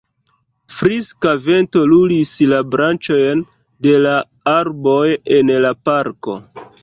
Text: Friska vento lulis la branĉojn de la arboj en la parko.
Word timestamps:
Friska 0.77 1.33
vento 1.47 1.81
lulis 1.91 2.31
la 2.53 2.61
branĉojn 2.75 3.45
de 3.87 3.93
la 4.07 4.15
arboj 4.55 5.05
en 5.39 5.55
la 5.67 5.75
parko. 5.91 6.35